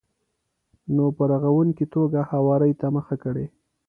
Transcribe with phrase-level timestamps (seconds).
[0.95, 3.47] نو په رغونکې توګه هواري ته مخه کړئ.